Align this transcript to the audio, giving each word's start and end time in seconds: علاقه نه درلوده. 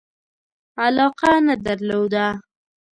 علاقه 0.87 1.31
نه 1.47 1.55
درلوده. 1.65 2.27